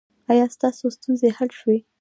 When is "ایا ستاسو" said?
0.31-0.85